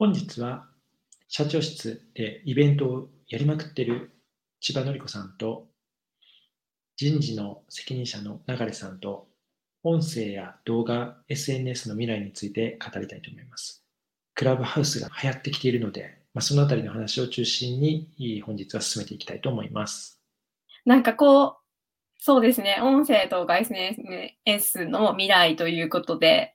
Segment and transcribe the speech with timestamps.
[0.00, 0.64] 本日は
[1.28, 4.12] 社長室でイベントをやりまくってる
[4.58, 5.66] 千葉のり子さんと
[6.96, 9.28] 人事の責任者の流さんと
[9.82, 13.84] 音声や動画、SNS の未来について語りたいと思います。
[14.34, 20.18] クラブハウスが流行ってきているので、まあ、そのあたりの話を中心に本日は進めていきたいと思います。
[20.86, 21.54] なんかこう、
[22.18, 26.54] そうですね、音声とか SNS の未来ということで、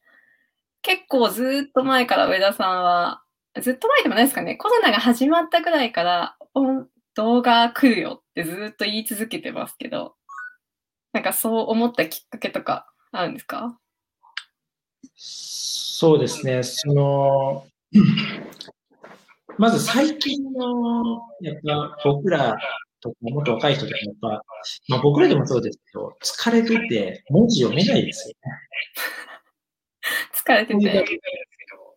[0.81, 3.21] 結構ずっと前から上田さんは、
[3.61, 6.37] ずっと前でもないですかね、コロナが始まったくらいから
[7.15, 10.15] 動画来るよってずっと言い続けてますけど、
[11.13, 13.79] なんかそう思ったきっかけとかあるんですか？
[15.15, 17.65] そうですね、その、
[19.57, 22.57] まず最近の、やっぱ僕ら
[22.99, 24.43] とか、もっと若い人とか、やっぱ、
[24.89, 28.35] まあ僕らでもそうですけど、疲れてて文字読めないですよね。
[30.35, 31.19] 疲れてて。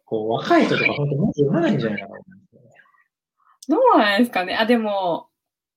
[0.08, 2.14] こう若い人とか本当文字読まないんじゃないかな、
[3.68, 4.56] どうなんですかね？
[4.56, 5.28] あ、でも、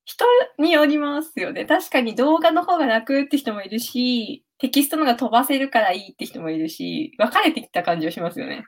[0.05, 0.25] 人
[0.57, 1.65] によりますよね。
[1.65, 8.63] 確かに動画の方が楽って人もいるし、テキストのが飛ばせるからいいって人もいるし、分かれてきた感じはしますよね。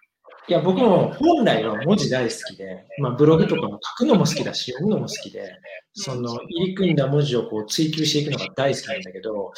[0.48, 5.58] いや、僕も本来は文字大好きで、まあ、ブログとかも書くのも好きだし、読むのも好きで、
[5.94, 9.54] その入り組んだ文字をこう追求していくのが大好きなんだけど、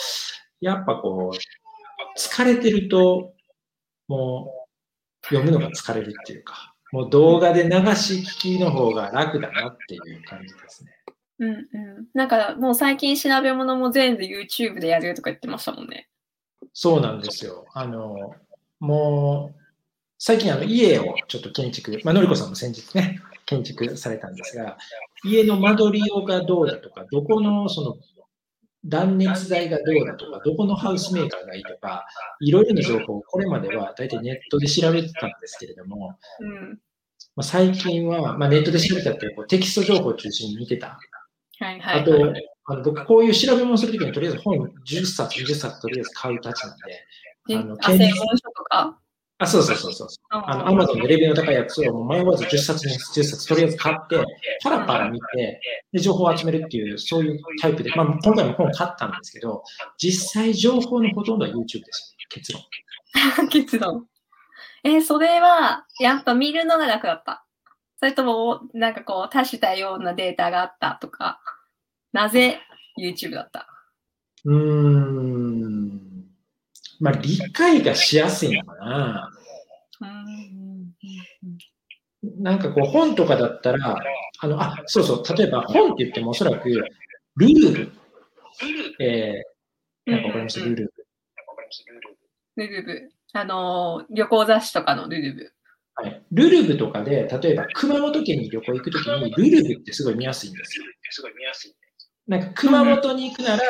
[0.61, 3.33] やっぱこう、疲れてると、
[4.07, 4.64] もう
[5.29, 10.91] 読むのが疲れるっていうか、もう動画で流し聞きの方が楽だなっていう感じですね。
[11.39, 11.67] うんうん。
[12.13, 16.07] なんかもう最近調べ物も全部 YouTube でやるとか言ってましたもんね。
[16.73, 17.65] そうなんですよ。
[17.73, 18.35] あの、
[18.79, 19.61] もう、
[20.17, 24.77] 最近あの家をちょっと建築、まあ、のりこさんも先日ね、建築されたんですが、
[25.23, 27.97] 家の間取りがどうだとか、どこのその
[28.85, 32.05] 断熱材がどうだとか、どこのハウスメーカーがいいとか、
[32.39, 36.79] いろいろな情報をこれまでは大体ネットで調べてたんですけれども、うん。
[37.35, 40.99] まあ、最近は、まあ、ネットで調べたってこうテキスト情報を中心に見てた。
[41.59, 42.13] はいはい、あと、
[42.67, 48.99] あの僕こういう調べ物するときにとりあえず本10冊、20冊とりあえず買うたちなんで、あの、検索書とか？
[49.45, 50.07] あ、そうそうそうそう。
[50.29, 54.23] あの、アマゾンでレベルの高いやつを迷わず10冊、10冊とりあえず買って、
[54.63, 55.61] パラパラ見て、
[55.93, 59.63] で、情報を集めるっていう、そういうタイプで、まあ、今回も本買ったんですけど、
[59.97, 62.15] 実際情報のほとんどは YouTube です。
[62.29, 62.61] 結論。
[63.49, 64.05] 結論。
[64.83, 67.45] えー、それは、やっぱ見るのが楽だった。
[67.99, 71.39] それとも、なんかこう、多種多様なデータがあったとか、
[72.11, 72.59] なぜ
[72.99, 73.67] YouTube だった？
[74.45, 76.01] うーん。
[76.99, 79.31] まあ、理解がしやすいのかな。
[82.21, 83.97] なんかこう本とかだったら、
[84.39, 87.91] あの、あ、そうそう、例えば本って言ってもおそらく、ルール。
[88.99, 90.59] えー、なんかわかります？
[90.59, 90.93] ルール。
[92.55, 93.09] ルルブ。
[93.33, 95.51] あの、旅行雑誌とかのルルブ。
[95.95, 96.23] はい。
[96.31, 100.85] ルルブとかで、例えば熊本県に旅行行くときに、ルルブってすごい見やすいんですよ。
[101.09, 101.75] すごい見やすい。
[102.27, 103.63] なんか熊本に行くなら、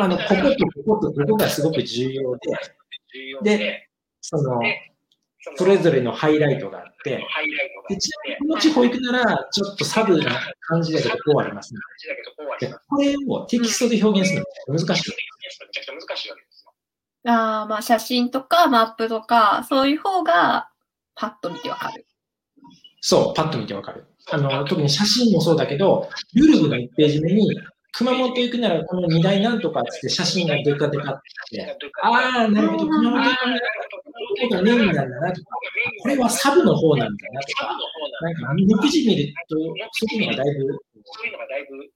[0.00, 2.36] あのこことこことここがすごく重要
[3.42, 3.88] で、で、
[4.20, 4.60] その、
[5.56, 7.18] それぞれのハイライトがあって、で
[8.38, 10.30] この地方行くなら、ちょっとサブな
[10.60, 11.80] 感じだけど、こうありますね。
[12.88, 15.12] これをテキストで表現するの難しい。
[17.24, 20.70] ああ、まあ写真とかマップとか、そういう方が
[21.14, 22.06] パッと見てわかる。
[23.00, 24.06] そう、パッと見てわかる。
[24.30, 27.60] あの、特に写真もそうだけど、ルルブの1ページ目に、
[27.94, 31.20] 熊本行くならこの荷台なんとかって写真がデカデカっ
[31.50, 33.60] て、ああ、なるほど、熊本行くなら
[34.32, 35.46] ここがメインなんだなとか、
[36.02, 37.76] これはサブの方なんだなとか、
[38.22, 40.78] なんか6時見ると、そういうのがだいぶ、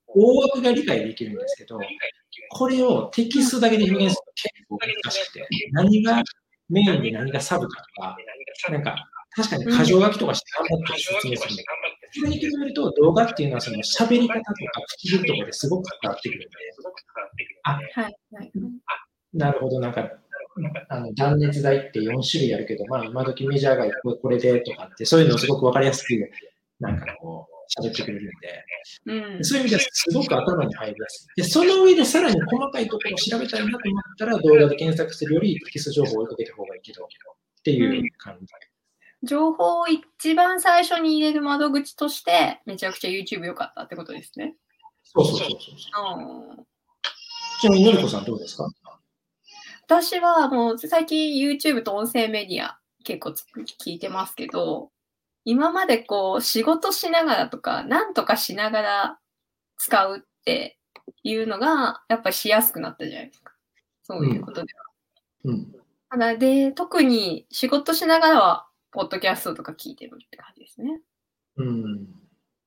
[0.07, 1.79] 大枠が理解できるんですけど、
[2.51, 6.23] これをテキストだけで表現すると結構難しくて、何が
[6.69, 8.17] メインで何がサブかとか、
[8.71, 8.97] なんか
[9.37, 11.69] 確かに箇条書きとかして頑張って説明するんだけ
[12.21, 14.53] ど、それに比べると動画っていうのはその喋り方とか
[14.87, 16.49] 口順とかですごく関わってくるんで、
[17.65, 18.17] あ、はい、
[19.35, 20.11] なるほど、なんか、
[20.89, 23.87] あの断熱材って4種類あるけど、まあ今時メジャーが
[24.21, 26.15] これでとかって、そういうのをすごくわかりやすく、
[26.81, 28.65] なんかこう、喋ってくれるんで、
[29.37, 31.43] うん、そういう意味ではすごく頭に入りやすい。
[31.43, 37.09] で、その上でさらに細かいところを調べたいなと思ったら、動画で検索するよりテキスト情報を追いかけた方がいいけど、っ
[37.65, 38.47] ていう感じ。
[39.23, 44.55] 情報を一番最初に入れる窓口として、めちゃくちゃ YouTube 良かったってことですね。
[45.03, 46.67] そうそうそうそう。
[47.61, 48.69] ちなみに、のりこさんどうですか？
[49.87, 53.35] 私はもう最近 YouTube と音声メディア結構
[53.79, 54.91] 聞いてますけど、
[55.45, 59.19] 今までこう仕事しながらとか、なんとかしながら
[59.79, 60.77] 使うって
[61.23, 63.53] いうのが、やっぱりしやすくなったじゃないですか。
[64.03, 64.83] そういうことでは。
[65.45, 65.73] うん。
[66.11, 71.01] うん、で、特に仕事しながらはポッドキャストとか聞いてるって感じですね。
[71.59, 72.09] うん。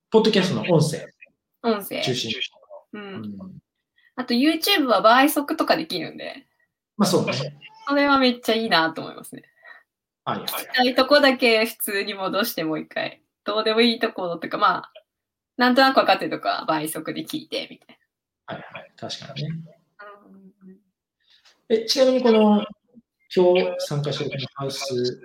[0.10, 1.06] ポッドキャストの音声
[1.64, 2.02] 音声。
[2.02, 2.32] 中心。
[2.94, 2.98] う。
[2.98, 3.38] うんん。
[4.16, 6.46] あと YouTube は倍速とかできるんで、
[7.00, 7.34] まあそうね。
[7.88, 9.44] それはめっちゃいいなと思いますね。
[10.26, 10.40] はい。
[10.42, 13.22] 聞きたいとこだけ普通に戻してもう一回。
[13.46, 14.92] どうでもいいところとか、まあ、
[15.58, 18.00] なんとなく分かってるとかは倍速で聞いてみたい
[18.48, 18.92] はいはい。
[18.98, 19.50] 確かにね。
[21.70, 21.70] な。
[21.70, 22.66] え、ちなみにこの、
[23.34, 25.22] 今日参加してるこのハウス、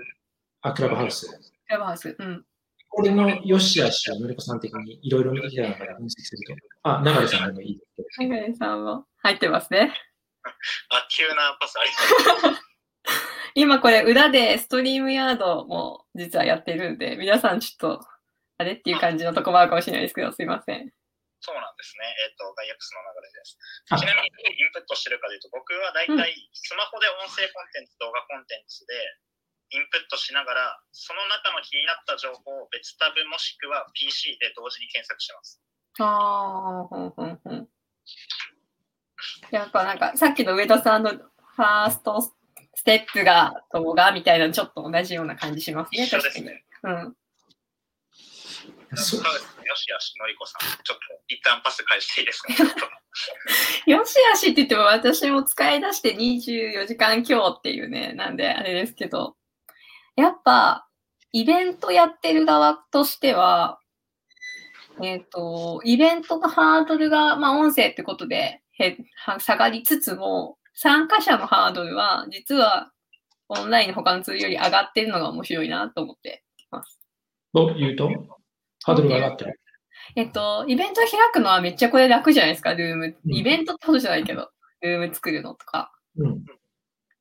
[0.63, 1.27] あ、クラブハウス。
[1.27, 1.35] ク
[1.71, 2.15] ラブハウス。
[2.17, 2.45] うん。
[2.89, 6.55] これの良し悪しをのりこさん的にいろいろ見てきた中で分析すると。
[6.85, 8.31] あ、流れさんでもいいですけど。
[8.31, 9.93] メガネさんも入ってますね。
[10.91, 12.61] あ、急なパスありがとう。
[13.55, 18.07] 今これ裏でストリームヤードも実はやってるんで、皆さんちょっと、
[18.59, 20.91] あれっていう感じのとこもあるかもしれないですけど、すいません。
[21.45, 22.09] そうなんですね。
[22.25, 23.59] えっ、と、ガイアックスの流れです。
[23.93, 28.97] あちなみに、インプットしてるかというと、僕は大体、スマホで音声コンテンツ、動画コンテンツで、
[29.77, 35.61] インプットしながら、その中の気になった情報を別タブもしくは PC で同時に検索してます。
[36.01, 37.69] ああ、ほんほんほん。
[39.51, 42.21] やっぱなんか、さっきの上田さんのファースト
[42.75, 46.05] ステップが動画みたいなのちょっと同じような感じしますね。
[46.05, 46.65] 一緒ですね。
[46.83, 47.17] うん。
[48.97, 49.65] そそうですね。
[49.67, 50.61] よしよし、のりこさん。
[50.83, 52.53] ちょっと、一旦パス返していいですか？
[53.87, 59.37] よしあしって言っても私も使い出して24時間今日っていうね、なんであれですけど、
[60.17, 60.89] やっぱ
[61.33, 63.81] イベントやってる側としては、
[65.03, 72.91] えっ、と、イベントのハードルが、まあ音声ってことでへは下がりつつも、参加者のハードルは実は
[73.49, 76.99] オンラインの他のツールより上がってるのが面白いなと思ってます。
[77.53, 78.09] というと、
[78.85, 79.61] ハードルが上がってる。
[80.17, 83.17] えっと、イベントを開くのはめっちゃこれ楽じゃないですか、ルーム。
[83.27, 84.51] うんイベントってことじゃないけど、
[84.81, 85.93] ルーム作るのとか。
[86.17, 86.45] うん。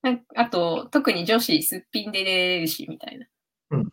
[0.02, 3.28] なんあと、特に女子すっぴんで出れるし、みたいな。
[3.72, 3.88] うん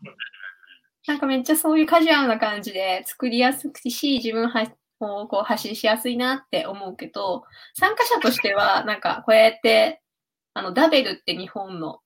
[1.06, 4.66] なんかめっちゃそういうカジュアルな感じで作りやすくてし、自分は
[5.00, 7.44] をこう発信しやすいなって思うけど、
[7.74, 10.02] 参加者としては、なんかこうやって、
[10.54, 12.00] あの、ダベルって日本の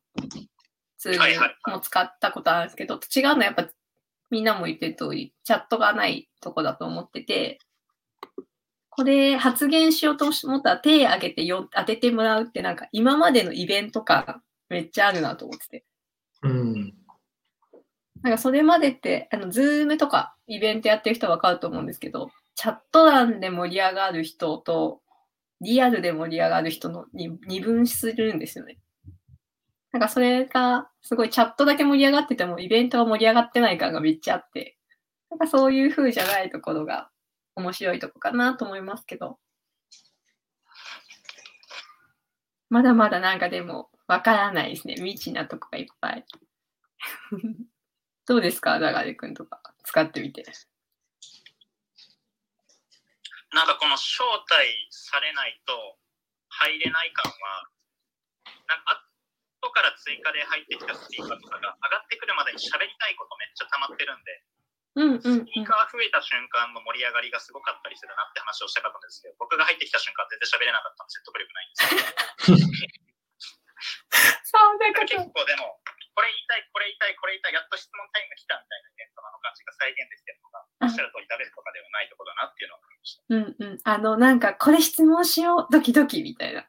[0.98, 3.68] ツールも使ったことあるんですけど、違うのはやっぱ
[4.30, 7.58] みんなも言ってる通り、チャットがないとこだと思ってて、
[8.90, 15.84] これ発言しようと思ったら手挙げてよ当ててもらうってなんか今までのイベント感めっちゃあるなと思ってて。
[16.42, 16.94] うん。
[18.22, 25.00] なんかそれまでって、あの、 Zoom とかイベントやってる人はわかると思うんですけど、チャット欄で盛り上がる人と、
[25.60, 28.78] リアルで盛り上がる人のに二分するんですよね。
[29.92, 34.76] なんかそれが、すごいチャットだけ盛り上がってても、イベントが盛り上がってない感がめっちゃあって、
[35.30, 37.10] なんかそういう風じゃないところが
[37.54, 39.38] 面白いとこかなと思いますけど。
[42.70, 44.94] まだまだなんかでも、わからないですね。
[44.96, 46.24] 未知なとこがいっぱい。
[48.26, 50.44] どうですか、ダガレ君とか使ってみて。
[53.54, 55.72] なんかこの招待されないと
[56.50, 57.70] 入れない感は、
[58.66, 59.06] なんか
[59.62, 64.42] 後から追加で入ってきたスピーカーとかが上がってくるまでに喋りたいことめっちゃ溜まってるんで、
[64.94, 65.46] うんうん、うん。
[65.46, 73.04] スピーカー増えた瞬間の盛り上がりがすごかったりするなって話をしたかったんですけど、僕が入ってきた瞬間全然喋れなかったので説得力ないんですけど、
[74.44, 75.80] そうだか結構でも、
[76.14, 83.22] これ言いたい、これ言いたい、これ言いたい、やっと質問タイムが来たみたいなイベントのあの感じが再現できてるのが、おっしゃる通り食べるとかではないところだなっていうのを思いました。
[83.28, 83.80] うんうん。
[83.82, 86.66] あの、なんか、これ質問しよう、ドキドキみたいな。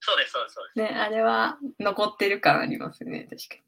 [0.00, 0.92] そうです、そうです、そうです。
[0.94, 3.60] ね、あれは残ってる感ありますね、確か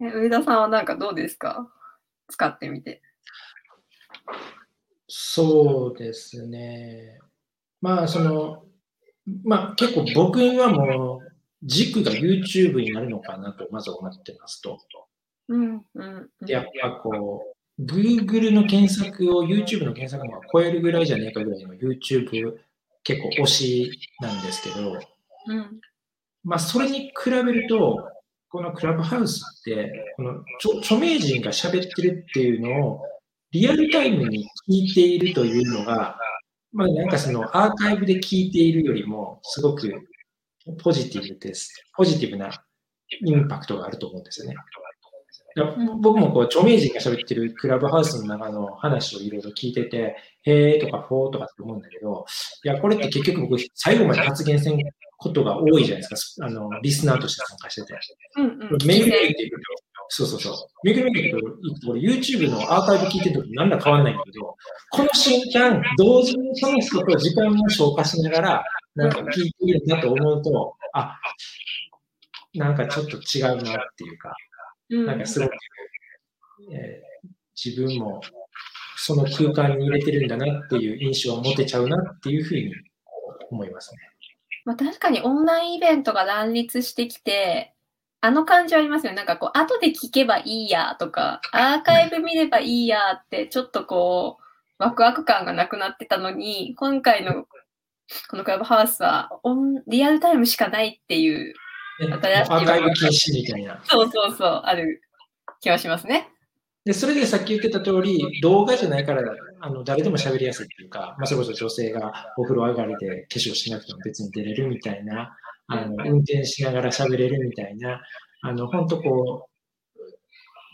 [0.00, 0.08] に。
[0.08, 1.70] え上田さんはなんかどうですか？
[2.28, 3.02] 使ってみて。
[5.08, 7.20] そうですね。
[7.80, 8.64] まあ、その、
[9.44, 11.33] まあ結構僕はもう
[11.64, 14.78] 軸が YouTube になるのかなとまず思ってますと。
[15.48, 16.48] うんうんうん。
[16.48, 22.58] やっぱこう、Google の検索を YouTube の検索が超えるぐらいじゃねえかぐらいの YouTube
[23.02, 25.80] 結構推しなんですけど、うん
[26.44, 28.10] まあそれに比べると、
[28.50, 33.02] このクラブハウスって、この著著名人が喋ってるっていうのを
[33.50, 36.18] リアルタイムに聞いているというのが、
[36.72, 39.90] まあなんかそのアーカイブで聞いているよりもすごく
[40.82, 41.72] ポジティブです。
[41.96, 42.50] ポジティブな
[43.24, 44.56] インパクトがあると思うんですよね。
[46.00, 52.26] 僕もこう著名人が喋ってるクラブハウスの中の話をいろいろ聞いてて、へーとかほーとかって思うんだけど、
[52.64, 54.78] いや、これって結局僕、最後まで発言せん
[55.16, 57.94] ことが多いじゃないですか、あの、リスナーとして参加してて。
[58.36, 58.86] うんうん。
[58.86, 60.54] めぐりめぐりいくと、そうそうそう。
[60.84, 64.56] めぐりめぐりいくと、俺 YouTube のアーカイブ聞いてると何ら変わんないんだけど、
[64.90, 71.18] この瞬間、同時にその人と時間を消化しながら、なんか聞いているんだと思うと、あ、
[72.54, 74.34] なんかちょっと違うなっていうか、
[74.90, 75.52] うんなんかすごく、
[76.72, 77.14] えー
[77.56, 78.20] 自分も
[78.96, 82.72] その空間に入れてるんだなっていう印象を持てちゃうなっていうふうに
[83.50, 83.98] 思いますね。
[84.64, 87.73] まあ、確かにオンラインイベントが乱立してきて、
[88.24, 89.16] あの感じはありますよね。
[89.16, 97.44] なんかこう、後で聞けばいいやとか、アーカイブ見ればいいやって、ちょっとこう、ワクワク感がなくなってたのに、今回の
[98.30, 101.52] このクラブハウスはオン、リアルタイムしかないっていう、
[102.00, 103.78] ね新しいアーカイブ禁止みたいな。
[103.84, 105.02] そうそうそう、ある
[105.60, 106.30] 気はしますね。
[106.86, 109.22] で、それでさっき言ってた通り、動画じゃないから、
[109.60, 118.02] あの、誰でも喋りやすいっていうか、まあ、それこそ女性がお風呂上がりで化粧しなくても別に出れるみたいな、あの、運転しながら喋れるみたいな、
[118.42, 119.54] あの、本当こう、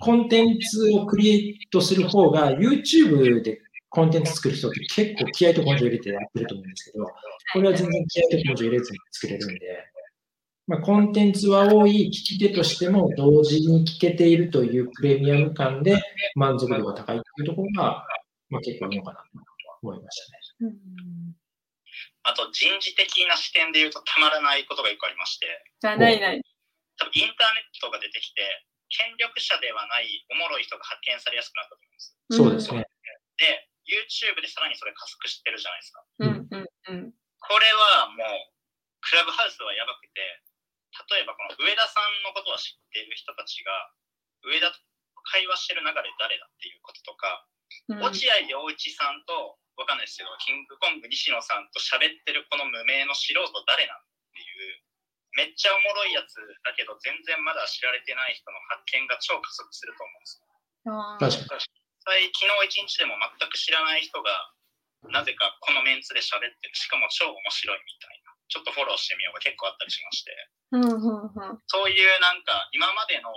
[0.01, 7.05] コンテンツをクリエイトする方が、YouTube でコンテンツ作る人って結構気合と根性入れてやってると思うんですけど、
[7.53, 9.61] これは全然気合と根性入れずに作れるんで、
[10.67, 16.01] まあ、コンテンツは多い、聞き手としても同時に聞けているというプレミアム感で
[16.35, 18.05] 満足度が高いというところが、
[18.49, 19.25] まあ、結構いいのかなと
[19.83, 20.27] 思いまし
[20.59, 20.73] たね。
[20.73, 21.10] うん
[22.23, 25.47] あと人事的な視点で言うとたまらないことが一個ありまして、
[25.81, 26.43] じゃあ、ないない。
[26.99, 28.45] 多分インターネットが出てきて、
[28.93, 32.17] 権力者ではないおもろい人が発見されやすくなったと思うんです。
[32.31, 32.85] そうですね。
[33.41, 36.05] で、YouTube でさらにそれ加速してるじゃないですか。
[36.21, 37.15] うんうんうん。
[37.41, 38.29] これはもう、
[39.01, 40.21] クラブハウスはやばくて、
[41.09, 43.73] 例えばこの上田さんのことを知っている人たちが、
[44.45, 44.77] 上田と
[45.33, 47.47] 会話してる中で誰だっていうこととか、
[47.89, 54.05] うん落合陽一さんと、わかんないですけど、キングコング西野さんと喋ってるこの無名の素人誰なんっ
[54.37, 54.85] ていう、
[55.41, 56.37] めっちゃおもろいやつ
[56.69, 60.51] だけど、全然まだ知られてない人の発見が超加速すると思うんですよ。
[61.17, 61.65] 確かに。
[62.05, 64.53] 昨日一日でも全く知らない人が、
[65.09, 70.37] なぜかこのメンツで喋ってる、しかも超面白いみたいな、ちょっとフォローしてみようが結構あったりしまして、
[70.73, 71.63] うんうんうん。
[71.69, 73.33] そういうなんか、今までの、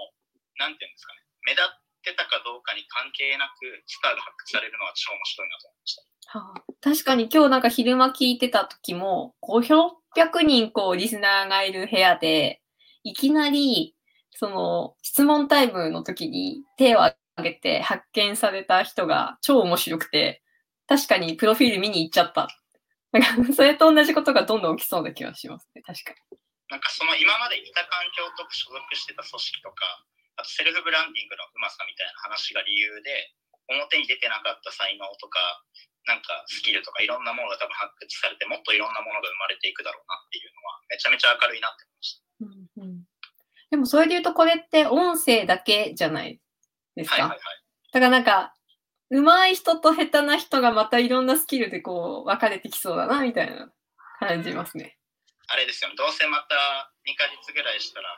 [0.59, 6.03] なんていうんですかね、目立ってたかどうかに関係なく、スターが発掘されるのは超面白いなと思いました。
[6.39, 12.61] はあ、確かに今日なんか昼間聞いてた時も、500人こうリスナーがいる部屋で、
[13.03, 13.95] いきなり、
[14.31, 20.41] その質問タイムの時に手を挙げて発見された人が超面白くて、
[20.87, 22.49] 確かにプロフィール見に行っちゃった。
[23.11, 26.17] なんかそれと同じことがどんどん起きそうな気がしますね、確かに。
[26.69, 30.05] なんかその今までいた環境と所属してた組織とか、
[30.35, 33.33] あとセルフブランディングのうまさみたいな話が理由で、
[33.69, 35.39] 表に出てなかった才能とか、
[36.05, 42.23] なんかスキルとかいろんなものが多分発掘されて、もっといろんなものが生まれていくだろうなっていうのは、めちゃめちゃ明るいなって思いました。
[42.43, 43.03] うんうん、
[43.71, 46.41] でもそれで言うとこれって音声だけじゃない
[46.95, 47.15] ですか？
[47.15, 47.39] はいはいはい。
[47.93, 48.53] だからなんか、
[49.11, 53.71] 上手い人と下手な人がまたいろんなスキルでこう分かれてきそうだなみたいな
[54.19, 54.97] 感じますね。
[55.47, 58.09] あれですよ、どうせまた2ヶ月ぐらいしたら、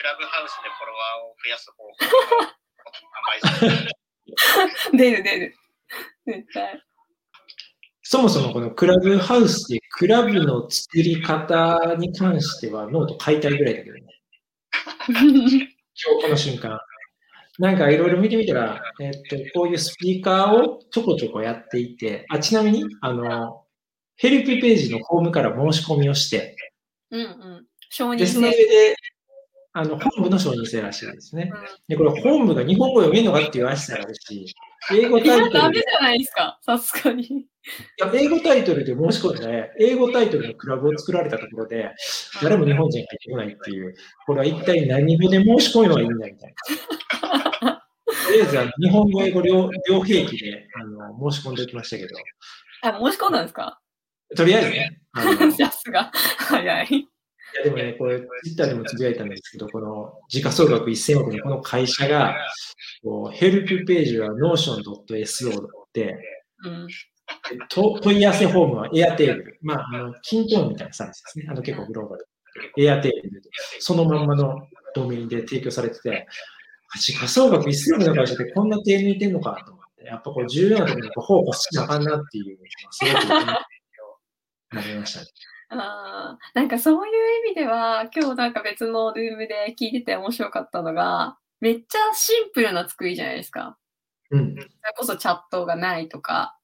[0.00, 1.96] クラブハウスでフォロワーを増やす方法を
[2.40, 4.96] 販売する。
[4.96, 5.54] 出る出る。
[6.24, 6.82] 絶対。
[8.02, 14.02] そもそもこのクラブハウスでクラブの作り方に関してはノート買いたいぐらいだけどね。
[15.06, 15.66] 今日
[16.22, 16.80] この瞬間。
[17.58, 23.66] なんかいろいろ見てみたら、えっと、こういうスピーカーをちょこちょこやっていて、あ、ちなみに、あの、
[24.16, 26.56] ヘルプページのホームから申し込みをして、
[27.10, 27.66] うんうん。
[27.90, 28.64] 承認で、その上制。
[28.64, 28.96] で、
[29.72, 31.52] あの、本部の承認制らしいですね。
[31.86, 34.46] で、これ本部が日本語読めるのかっていう怪しさがあるし、
[34.92, 36.58] 英語タイトダメじゃないですか。
[36.62, 37.22] さすがに。
[37.24, 37.46] い
[37.98, 41.90] や英語タイトルで申し込んで、英語タイトルのクラブを作られたところで、
[42.42, 43.94] 誰も日本人入ってこないっていう、
[44.26, 46.54] これは一体何語で申し込めばいいんだみたい
[47.62, 47.82] な。
[48.26, 52.16] とりあえずあの日本語、英語両両兵器であの申し込んでおきましたけど、
[52.82, 53.80] あ、申し込んだんですか？
[54.36, 55.00] とりあえずね、
[55.56, 56.10] さすが。
[56.38, 57.08] 早い。
[57.56, 62.36] やでもね、これ、ツイッターでもつぶやいたんですけど、この時価総額1000億のこの会社が、
[63.02, 66.18] こうヘルプページは notion.so って、
[66.64, 66.88] うん。
[67.68, 69.42] と問い合わせフォームは Airtable。
[69.62, 71.46] まあ、あの、キントーンみたいなサービスですね。
[71.48, 72.28] あの、結構グローバル。
[72.76, 73.12] Airtable で、
[73.78, 76.26] そのまんまのドメインで提供されてて、
[76.92, 82.58] あ時価総額1000億の会社ってこんな手抜いてんのかと思って、やっぱこう重要なところにフォーカスしなあかんなっていう、
[82.90, 85.26] すごくなりましたね。
[85.70, 93.78] あーなんかそういう意味では、今日なんか別のルームで聞いてて面白かったのが、めっちゃシンプルな作りじゃないですか。
[94.30, 94.54] うん。
[94.56, 96.56] それこそチャットがないとか、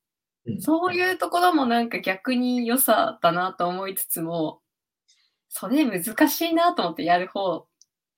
[0.46, 4.60] うんそういうところもなんか逆に良さだなと思いつつも、
[5.48, 7.66] それ難しいなと思ってやる方、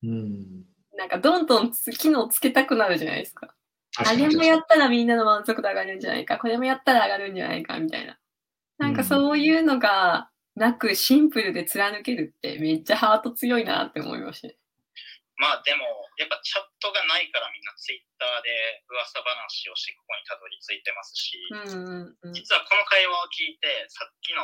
[0.02, 0.64] うん。
[0.96, 3.54] なんかどんどんつ機能つけたくなるじゃないですか。
[3.96, 8.18] あれもやったらみんなの満足度上がるんじゃないか、これもやったら上がるんじゃないかみたいな。
[8.76, 14.58] なんかそういうのがなくシンプルで貫けるってめっちゃハート強いなって思いましたね。
[15.38, 15.86] まあでも、
[16.18, 22.34] やっぱチャットがないからみんなツイッターで噂話をしてここにたどり着いてますし、うんうんうん。
[22.34, 24.42] 実はこの会話を聞いて、さっきの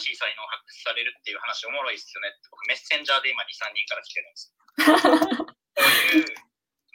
[0.00, 4.56] 新しい才能を発掘されるっていう話おもろいっすよねって僕メッセンジャーで今2、3人から来てるんですよ。
[5.76, 6.24] こういう、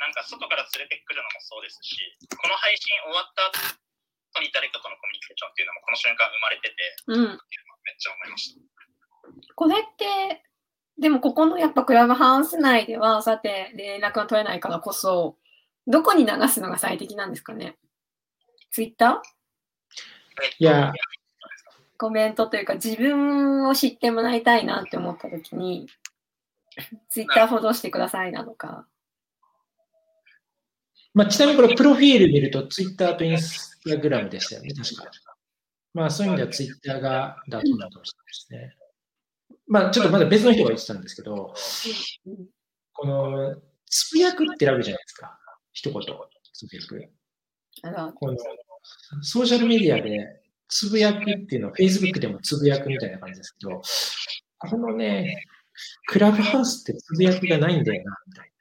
[0.01, 2.01] なんか外から連れてくるのもそうですし、
[2.34, 3.53] この配信終わった
[4.34, 6.76] 後に誰かとのコミュニケーションっていうのもこの瞬間生まれてて、
[7.08, 7.40] うん。
[7.86, 8.62] めっちゃ思いました。
[9.56, 10.44] これって、
[10.98, 15.38] でもここのやっぱクラブハウス内では、さて連絡が取れないからこそ、
[15.88, 17.78] どこに流すのが最適なんですかね？
[18.72, 19.10] ツイッター
[20.44, 20.94] えっといや
[21.98, 25.88] コメントというか自分を知ってもらいたいなって思った時に、
[27.10, 28.86] ツイッターフォローしてくださいなのか。
[31.13, 35.10] まあ、ちなみにこれ、プロフィール見ると、ツイッターとインスタグラムでしたよね、確か。
[35.94, 38.13] まあ、そういう意味ではツイッターがだと思うかもし
[38.50, 38.75] れないですね。
[39.68, 41.54] まあ、ちょっとまだ別の人が言ってたんですけど、
[42.25, 42.48] うん
[42.94, 45.39] この、つぶやくって選ぶじゃないですか。
[45.72, 46.01] 一言、
[46.54, 48.13] つぶやく。
[48.16, 48.38] この、
[49.22, 53.82] ソーシャルメディアで、つぶやくっていうのは、Facebook でもつぶやくみたいな感じですけど、
[54.58, 55.46] このね、
[56.08, 58.51] クラブハウスってつぶやきがないんだよな、みたい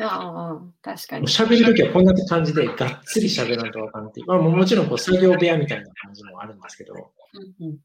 [0.00, 1.20] ああ、確かな。
[1.20, 1.26] に。
[1.26, 4.26] 喋るときはこんな感じで、がっつり喋らんとわかんないっていう。
[4.26, 6.94] まあ、もちろんこう作業部屋みたいな感じもあるんですけど、
[7.60, 7.78] うんうん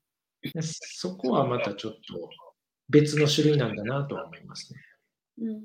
[0.43, 2.29] でそこはまたちょっと
[2.89, 4.79] 別の種類なんだなとは思いますね。
[5.39, 5.57] うんうんうん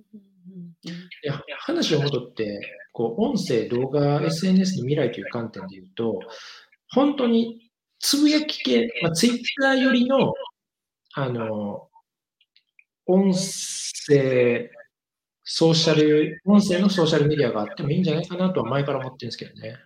[0.84, 0.90] い
[1.22, 2.60] や話を戻って、
[2.92, 6.18] こう音声、動画、SNS の未来という観点で言うと、
[6.88, 7.70] 本当に
[8.00, 10.34] つぶやき系、まあ、ツイッターよりの、
[11.14, 11.88] あの、
[13.06, 14.68] 音声、
[15.44, 19.76] ソーシャル、音声のソーシャルメディアがあってもいいんじゃないかなとは前から思ってるんですけどね。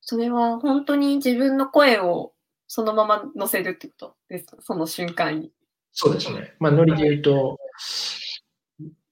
[0.00, 2.32] それは本当に自分の声を
[2.66, 4.56] そのまま載せるってことですか？
[4.60, 5.52] その瞬間に。
[5.92, 6.54] そうですね。
[6.58, 7.56] まあ、ノリで言うと、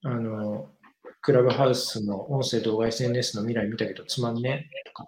[0.04, 0.68] あの、
[1.20, 5.06] クラブハウスの音声、動画、SNS の未来見たけどつまんねとか。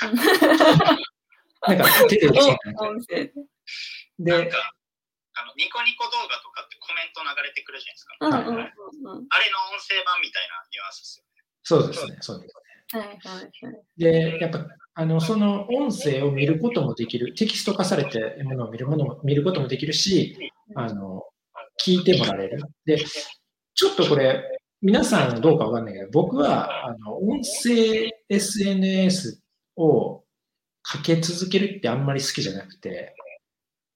[1.68, 3.32] なんか、手で打つみたいな音声
[4.18, 4.50] で。
[5.34, 8.14] あの、ニコニコ動画とかってコメント流れてくるじゃないですか。
[8.20, 9.26] うんうんはいうんうん。
[9.30, 11.42] あれの音声版みたいなニュアンスですよね。
[11.62, 12.54] そうですね、そうです。
[12.96, 13.82] はいはいはい。
[13.96, 21.24] で、やっぱ、あの、その音声を見ることもできる、テキスト化されてものを見るものも見ることもできるし、あの、
[21.82, 22.62] 聞いてもらえる。
[22.84, 23.04] で、
[23.74, 24.42] ちょっとこれ、
[24.80, 29.40] 皆さんどうかわかんないけど、僕は、あの、音声 SNS
[29.76, 30.22] を
[30.82, 33.14] かけ続けるってあんまり好きじゃなくて、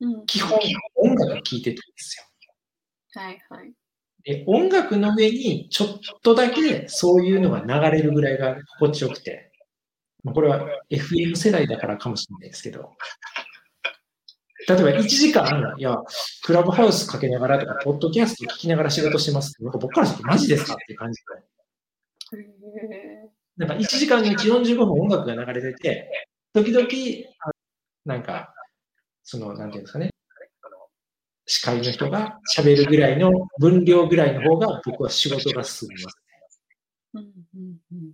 [0.00, 0.58] うん、基本
[0.96, 2.24] 音楽聴いてたんですよ。
[3.22, 3.72] はいはい。
[4.24, 5.88] で、音楽の上にちょっ
[6.22, 9.52] とだけそういうのが流れるぐらいが心地よくて、
[10.22, 12.96] まあこれは FM 世代だからかもしれないですけど、
[14.68, 15.96] 例えば1時間、いや、
[16.44, 21.22] クラブハウスかけながらとか、ポッドキャスト聞きながら仕事してますって、なんか僕からするとマジですかっていう感じ
[22.32, 26.87] で、へなんか1時間のうち45分音楽が流れてて、時々、
[27.40, 27.50] あ
[28.04, 28.52] なんか、
[29.30, 30.08] その、なんていうんですかね、
[31.44, 36.18] 司会の人が喋るぐらいの分量ぐらいの方が僕は仕事が進みます。
[37.14, 38.12] ーうんうんうん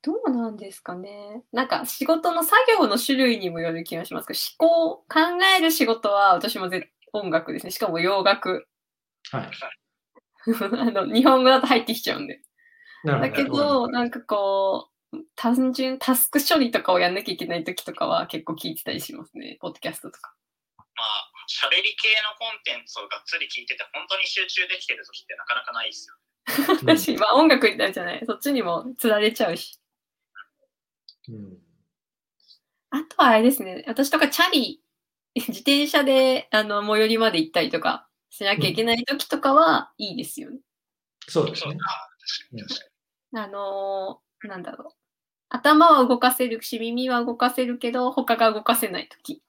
[0.00, 1.42] どうなんですかね。
[1.52, 5.20] なんか仕事の作業の種類にもよる気がしますけど、思考、考
[5.58, 7.72] える仕事は私もぜ音楽ですね。
[7.72, 8.66] しかも洋楽。
[9.30, 9.50] はい。
[10.78, 12.40] あの日本語だと入ってきちゃうんで。
[13.04, 14.97] だなるほけど、なんかこう、
[15.36, 19.56] 単純タスク処理とかをやんなきゃいけない時とかは結構聞いてたりしますね。
[19.60, 20.34] ポッドキャストとか。
[20.76, 26.14] まあ、喋り系のコンテンツをがっつり聞いてて、本当に集中できてる時ってなかなかないですよ。
[26.82, 28.22] う ん私、まあ音楽みたいじゃない。
[28.26, 29.78] そっちにもつられちゃうし。
[31.28, 31.68] うん
[32.90, 33.84] あとはあれですね。
[33.86, 34.82] 私とかチャリ、
[35.34, 40.58] 自転車であの最寄りまで行ったりとかしなきゃいけない時とかはいいですよね。
[41.28, 41.76] そうですね。
[43.34, 44.97] ああのーなんだろう。
[45.48, 49.42] 頭は動かせるし、耳は動かせるけど、他が動かせない時。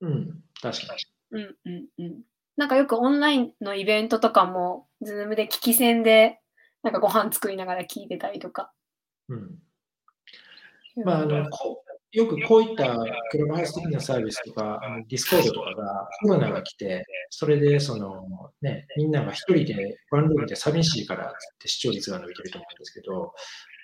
[0.00, 1.02] うん、確かに。
[1.32, 2.22] うんうんうん。
[2.56, 6.40] なんかよくオンラインのイベントとかも、ズームで聞き戦で、
[6.82, 8.72] なんかご飯作りながら聞いてたりとか。
[9.28, 9.58] うん。
[11.04, 12.96] まあ、あの、こうよくこういった
[13.30, 23.32] クラブハウス的なサービスとか、 Discord とかがコロナが来て、それでその、ね、みんなが一人でワンルームで寂しいからって視聴率が伸びてると思うんですけど、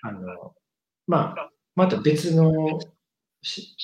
[0.03, 0.55] あの、
[1.07, 2.81] まあ、また別の
[3.43, 3.77] し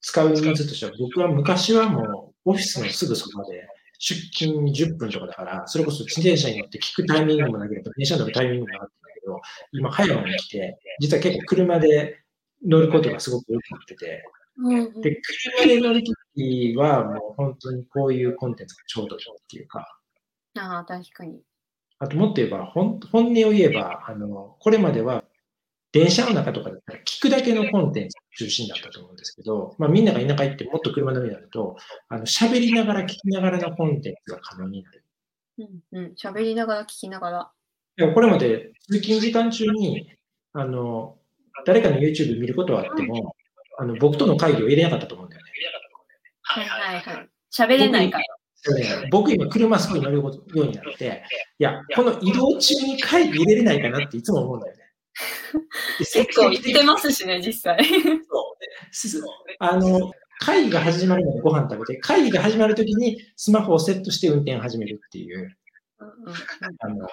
[0.00, 9.40] 使うニーズとしては、僕は昔はもうオフィスのすぐそばで出勤10分とかだから、それこそ自転車に乗って聞くタイミングもなければ、電車に乗るタイミングもなかったんだけど、
[9.72, 12.18] 今、早野に来て、実は結構車で
[12.64, 14.22] 乗ることがすごく多くなってて、
[15.02, 15.20] で、
[15.60, 19.98] 車で乗るときはもう本当にこういうコンテンツがちょうどいいっていうか、
[20.56, 21.40] ああ、確かに。
[21.98, 25.24] あともっと言えば、本本音を言えば、あの、これまでは
[25.98, 31.76] 電車の中とかだったら聞くだけのコンテンツ中心だったと思うんですけど、まあみんなが田舎行ってもっと車の上になると、
[32.08, 35.04] あの、喋りながら聞きながらのコンテンツが可能になる。
[35.58, 36.14] うんうん。
[36.14, 37.50] 喋りながら聞きながら。
[37.96, 40.08] でもこれまで通勤時間中に、
[40.52, 41.16] あの、
[41.66, 43.34] 誰かの YouTube 見ることはあっても、
[43.78, 45.50] あの、僕との会議を入れなかったと思うんだよね。
[46.42, 47.28] はいはいはい。
[47.52, 48.24] 喋れないから。
[49.10, 51.24] 僕今車すごい乗るようになって、
[51.58, 54.77] いや、この移動中に会議入れれないかなっていつも思うんだよね。
[55.98, 57.78] 結構言ってますしね、実際。
[58.90, 59.22] そう
[59.58, 65.56] あの、会議が始まるまでご飯食べて、会議が始まるときにスマホをセットして運転を始めるっていう、
[65.98, 67.08] あの、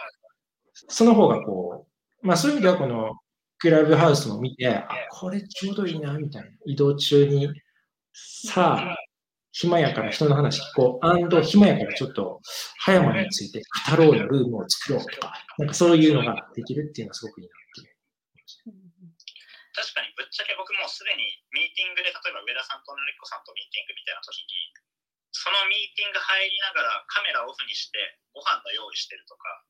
[0.74, 1.88] その方がこ
[2.24, 3.16] う、まあそういう意味ではこの
[3.60, 6.50] クラブハウスも見て、あ、これちょうどいいな、みたいな。
[6.66, 7.50] 移動中に、
[8.14, 8.96] さあ、
[9.52, 11.06] 暇やから人の話聞こう。
[11.06, 12.42] アンド暇やからちょっと、
[12.80, 17.95] 葉山について語ろうのルームを作ろうとか、なんかそういうのができるっていうのはすごくいいなっていう。
[19.76, 24.56] 確かにぶっちゃけ僕もうすでにミーティングで例えば上田さんとのりっこさんとミーティングみたいな時に
[25.36, 28.00] そのミーティング入りながらカメラオフにして
[28.32, 29.68] ご飯の用意してるとか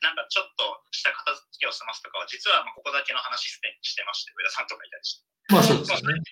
[0.00, 5.26] なんかちょっとした片付けを済ますとかは実はまあここだけの話すでにしてまして上田さんとかいたりして。
[5.52, 6.22] まあそうですよね。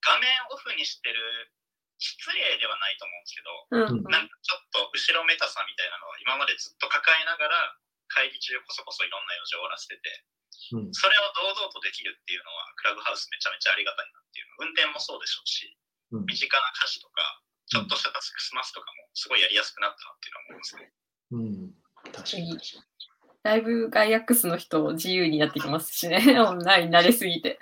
[0.00, 1.52] 画面オフにしてる
[1.98, 4.06] 失礼ではないと思うんですけどうん。
[4.06, 4.10] うん。
[4.10, 7.76] なんかちょっと後ろめたさみたいなのを今までずっと抱えながら
[8.08, 10.24] 会議中こそこそいろんな用事を終わらせてて
[10.72, 10.94] うん。
[10.94, 14.68] それを堂々とできるっていうのは、クラブハウスめちゃめちゃありがたいなっていうの。
[14.68, 15.76] 運転もそうでしょうし、
[16.12, 20.92] うん身近な家事とか、ちょっとしたタスク済ますとかも、すごいやりやすくなったなっていうのは思いますね。
[21.32, 21.72] うん。
[22.12, 22.58] 確かに
[23.42, 27.58] だいぶガイアックスの人自由になってきますしね、オンライン慣れすぎて。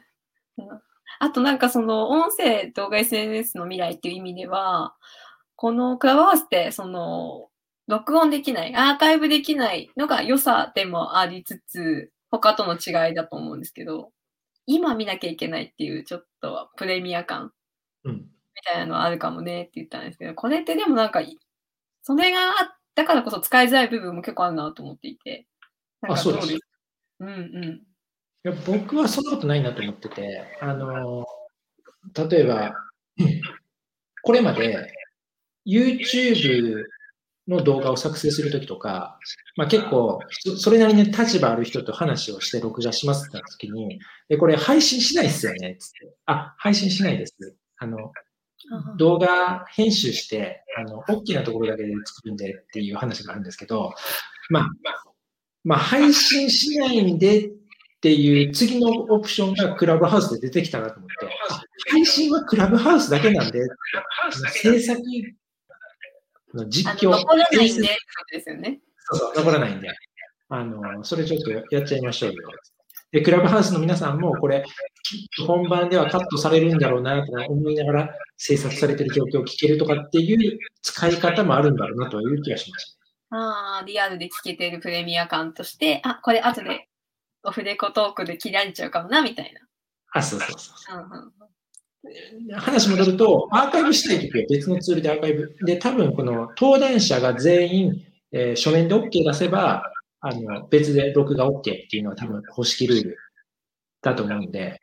[0.58, 0.82] うん
[1.22, 4.94] あとなんかその音声動画 SNS の未来っていう意味では、
[5.54, 7.50] このクラブハウスってその
[7.86, 14.12] 録音できない、アーカイブできないのが良さでもありつつ、他との違いだと思うんですけど、
[14.66, 17.52] 今見なきゃいけないっていうちょっとプレミア感。
[18.04, 18.20] み
[18.64, 21.22] たいなのあるかもねって言ったんですけど、これってでもなんか、
[22.02, 25.46] それがあだからこそ使いづらい部分も結構あるなと思っていて。
[26.02, 26.58] あそうですど
[27.20, 27.64] うんうん。
[27.64, 27.80] い
[28.42, 31.26] や僕はそんなことないなと思ってて、あの、
[32.28, 32.74] 例えば、
[34.22, 34.92] これまで
[35.66, 36.84] YouTube
[37.50, 39.18] の動画を作成するときとか、
[39.56, 46.14] まあ、結構そ、それなりに立場ある人と話をして録画しますってなったときに、え、これ配信しないっすよねつって。
[46.26, 47.34] あ、配信しないです。
[47.78, 48.12] あの、
[48.96, 53.92] 動画編集して、あの、大きなところだけで作るんでっていう話があるんですけど、
[54.48, 54.68] まあ、
[55.64, 57.50] まあ、配信しないんでっ
[58.00, 63.60] ていう次のオプションがクラブハウスで出てきたなと思って、あ配信はクラブハウスだけなんで、
[64.52, 65.00] 制作
[66.68, 67.82] 実況、の残らないんで
[68.32, 68.80] ですよね。
[68.98, 69.88] そうそう、残らないんで、
[70.48, 72.48] あの、それちょっとやっちゃいましょうよ。
[73.12, 74.64] で、クラブハウスの皆さんもこれ、
[75.46, 82.96] 本番ではカットされるんだろうなと思いながら制作されてる状況を聞けるとかっていう使い方もあるんだろうなという気がしまし
[83.30, 83.36] た。
[83.36, 86.88] ああ、リアルで聞けてるプレミア感として、あ、これ後で
[87.42, 89.52] オフレコトークで切られちゃうかもな、みたい
[90.12, 90.96] あ、そうそうそう。
[90.96, 91.02] な。
[91.02, 91.32] うんうん
[92.56, 95.54] 話戻ると、アーカイブしたいときは別のツールでアーカイブ。
[95.64, 99.82] で、多分この登壇者が全員、えー書面で OK 出せば、
[100.20, 103.16] あの、別で録画 OK っていうのは多分公式ルール
[104.02, 104.78] だと思うんで、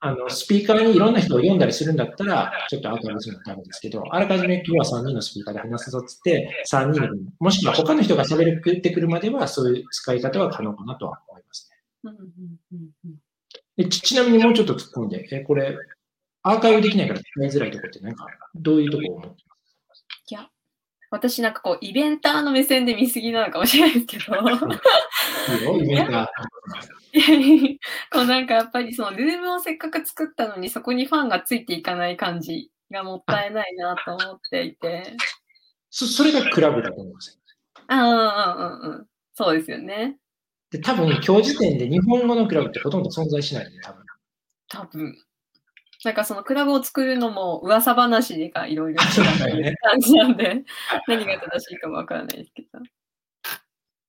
[0.00, 11.76] あの、スピーカーにいろんな人を読んだりするんだったら、ちょっとアーカイブするのはダメですけど、あらかじめ今日は3人のスピーカーで話すぞっつって、3人の分、もしくは他の人が喋ってくるまでは、そういう使い方は可能かなとは思いますね。
[12.04, 12.20] うんうん
[12.72, 13.14] うんうん
[13.76, 15.74] でちちなみにもうちょっと突っ込んで、え、これ、
[16.42, 19.42] アーカイブできないから使いづらいところってなんか、どういうところを思って
[20.30, 20.48] いや、
[21.10, 24.36] 私なんかこう、イベンターの目線で見すぎなのかもしれないですけど、
[25.78, 26.30] イベントが。
[28.12, 35.16] こうなんかやっぱりそのルームをせっかく作ったのにそこにファンがついていかない感じがもったいないなと思っていて。
[35.90, 37.40] そそれがクラブだと思います。
[37.88, 39.06] ああ、うんうんうん。
[39.34, 40.18] そうですよね。
[40.70, 44.04] で、多分今日時点で日本語のクラブってほとんど存在しないんで、多分。
[44.68, 45.18] 多分。
[46.04, 50.64] なんかそのクラブを作るのも噂話でがいろいろ違う感じなんで、
[51.06, 52.80] 何が正しいかもわからないですけど。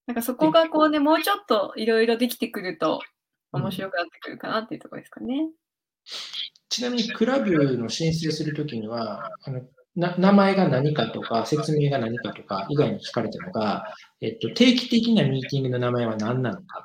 [0.08, 3.01] なんかそこがこうね、もうちょっといろいろできてくると
[3.51, 5.49] 面白くなってくるかなっていうところですかね。
[6.69, 9.62] ちなみにクラブの申請するときにはあの
[9.95, 16.84] な、名前が何かとか、説明が何かとか以外に聞かれたのが、えっと、定期的なミーティングの名前は何なのか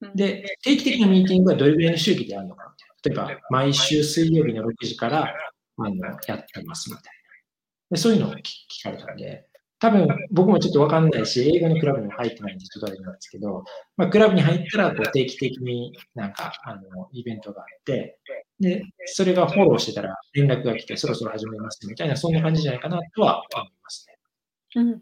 [0.00, 0.08] みたいな。
[0.10, 2.73] うん、で、定期的なミーティングはどれぐらいの周期であるのか。
[3.04, 5.34] 例えば、毎週水曜日の6時から
[5.78, 7.96] あのやってますみたいなで。
[7.96, 9.46] そういうのを聞聞かれたんで、
[9.78, 13.64] 多分僕もちょっとわかんないし、英語のクラブにも入ってないんで、ちょっとあれなんですけど、
[13.96, 18.18] まあ、クラブに入ったらこう定期的になんかあのイベントがあって、
[18.60, 24.16] で、それがフォローしてたら連絡が来て、そろそろ始めますみたいな、そんな感じじゃないかなとは思いますね。
[24.76, 25.00] うんうん。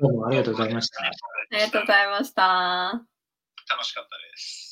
[0.00, 1.00] どうもありがとうございました。
[1.02, 1.10] あ
[1.52, 2.42] りがとうございました。
[3.70, 4.71] 楽しかったです。